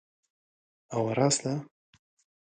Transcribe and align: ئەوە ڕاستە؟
ئەوە 0.91 1.11
ڕاستە؟ 1.19 1.53